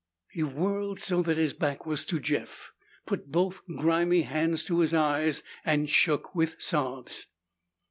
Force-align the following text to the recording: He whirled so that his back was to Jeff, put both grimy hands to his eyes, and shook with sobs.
He 0.31 0.41
whirled 0.41 0.99
so 0.99 1.21
that 1.21 1.37
his 1.37 1.53
back 1.53 1.85
was 1.85 2.05
to 2.05 2.19
Jeff, 2.19 2.71
put 3.05 3.31
both 3.31 3.61
grimy 3.77 4.23
hands 4.23 4.63
to 4.63 4.79
his 4.79 4.95
eyes, 4.95 5.43
and 5.63 5.87
shook 5.87 6.33
with 6.33 6.59
sobs. 6.59 7.27